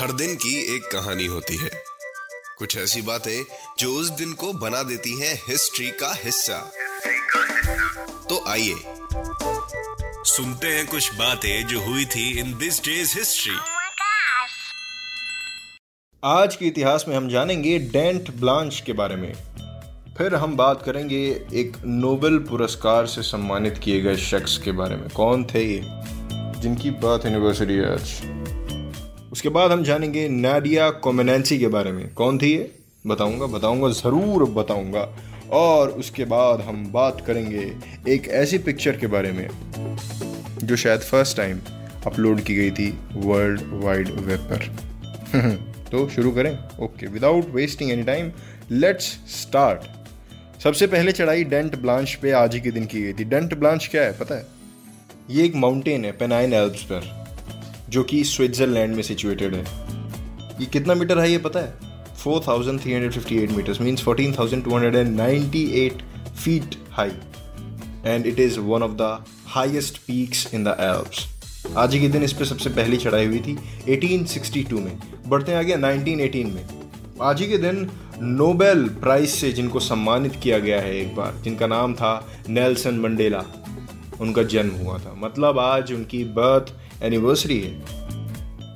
[0.00, 1.70] हर दिन की एक कहानी होती है।
[2.58, 3.44] कुछ ऐसी बातें
[3.78, 6.72] जो उस दिन को बना देती हैं हिस्ट्री का हिस्सा।
[8.28, 8.74] तो आइए
[10.24, 13.56] सुनते हैं कुछ बातें जो हुई थी इन दिस डेज़ हिस्ट्री!
[16.24, 19.32] आज के इतिहास में हम जानेंगे डेंट ब्लांच के बारे में।
[20.18, 25.08] फिर हम बात करेंगे एक नोबेल पुरस्कार से सम्मानित किए गए शख्स के बारे में।
[25.08, 25.80] कौन थे ये?
[26.60, 32.38] जिनकी बात एनिवर्सरी है आज। उसके बाद हम जानेंगे नाडिया कोमेनेंसी के बारे में। कौन
[32.38, 32.70] थी ये?
[33.06, 35.08] बताऊँगा बताऊँगा, ज़रूर बताऊँगा।
[35.52, 37.72] और उसके बाद हम बात करेंगे
[38.08, 39.48] एक ऐसी पिक्चर के बारे में,
[40.64, 41.60] जो शायद फ़र्स्ट टाइम
[42.06, 44.68] अपलोड की गई थी वर्ल्ड वाइड वेब पर।
[45.90, 46.52] तो शुरू करें।
[46.82, 48.30] Okay without wasting any time
[48.70, 49.06] let's
[49.40, 53.54] start सबसे पहले चढ़ाई डेंट ब्लांच पे आज ही के दिन की गई थी। डेंट
[53.54, 54.59] ब्लांच क्या है, पता है?
[55.30, 57.26] ये एक माउंटेन है पेनाइन एल्प्स पर,
[57.88, 59.64] जो कि स्विट्जरलैंड में सिचुएटेड है।
[60.60, 61.74] ये कितना मीटर है ये पता है?
[62.24, 66.02] 4358 metres means 14298
[66.44, 67.12] feet high
[68.06, 71.26] and it is one of the highest peaks in the Alps
[71.76, 73.56] आज ही के दिन इस पे सबसे पहली चढ़ाई हुई थी
[73.88, 76.64] 1862 में। बढ़ते हैं आगे 1918 में।
[77.22, 77.90] आज ही के दिन
[78.22, 83.44] नोबेल प्राइज से जिनको सम्मानित किया गया है एक बार, जिनका नाम था नेल्सन मंडेला
[84.20, 87.82] उनका जन्म हुआ था। मतलब आज उनकी बर्थ एनिवर्सरी है।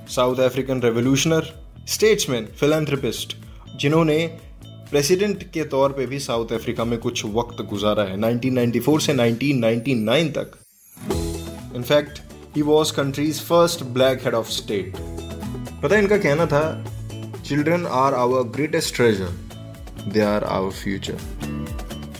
[0.08, 1.52] South African revolutionary
[1.88, 3.36] statesman philanthropist
[3.76, 4.26] जिन्होंने
[4.66, 10.28] प्रेसिडेंट के तौर पे भी साउथ अफ्रीका में कुछ वक्त गुजारा है। 1994 से 1999
[10.28, 10.52] तक।
[11.76, 12.20] In fact
[12.56, 14.96] he was country's first black head of state
[15.82, 16.86] पता इनका कहना था
[17.46, 19.28] children are our greatest treasure
[20.06, 21.18] they are our future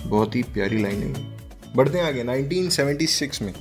[0.06, 1.33] बहुत ही प्यारी लाइन ये।
[1.76, 3.54] बढ़ते हैं आगे 1976 में।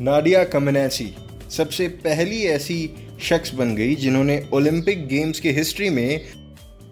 [0.00, 1.16] नाडिया कमेनेसी
[1.50, 6.18] सबसे पहली ऐसी शख्स बन गई जिन्होंने ओलंपिक गेम्स के हिस्ट्री में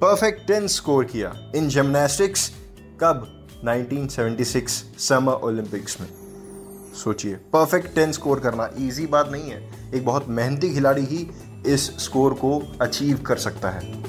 [0.00, 2.52] परफेक्ट टेन स्कोर किया। इन जिमनास्टिक्स,
[3.00, 3.46] कब?
[3.64, 6.08] 1976 समर ओलंपिक्स में।
[7.04, 11.26] सोचिए, परफेक्ट टेन स्कोर करना इजी बात नहीं है। एक बहुत मेहनती खिलाड़ी ही
[11.66, 14.04] इस स्कोर को अचीव कर सकता है।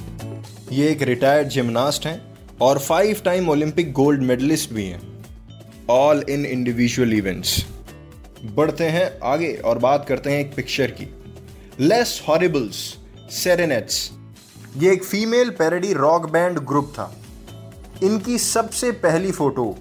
[0.71, 5.12] ये एक रिटायर्ड जिमनास्ट हैं और five time Olympic gold medallist भी हैं।
[5.89, 7.65] ऑल इन इंडिविजुअल इवेंट्स
[8.45, 11.07] बढ़ते हैं आगे और बात करते हैं एक पिक्चर की।
[11.79, 12.75] लेस हॉरिबल्स
[13.31, 14.11] सेरेनेट्स
[14.77, 17.15] ये एक female parody rock band group था।
[18.03, 19.77] इनकी सबसे पहली फ़ोटो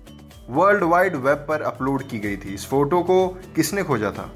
[0.51, 3.27] वर्ल्ड वाइड वेब पर अपलोड की गई थी। इस फ़ोटो को
[3.57, 4.33] किसने खोजा था?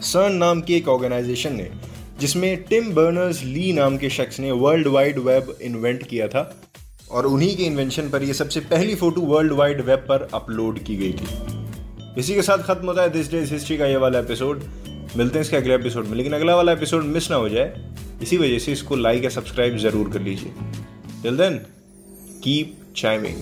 [0.00, 1.70] सर्न नाम की एक ऑर्गेनाइजेशन ने,
[2.20, 6.60] जिसमें टिम बर्नर्स ली नाम के शख्स ने वर्ल्ड वाइड वेब इन्वेंट किया था।
[7.10, 10.96] और उन्हीं के इन्वेंशन पर यह सबसे पहली फ़ोटो वर्ल्ड वाइड वेब पर अपलोड की
[10.96, 14.62] गई थी। इसी के साथ खत्म होता है दिस डेज़ हिस्ट्री का ये वाला एपिसोड
[15.16, 18.36] मिलते हैं इसके अगले एपिसोड में, लेकिन अगला वाला एपिसोड मिस ना हो जाए, इसी
[18.36, 20.52] वजह से इसको लाइक या सब्सक्राइब ज़रूर कर लीजिए।
[21.22, 21.58] Till then
[22.44, 23.36] keep chiming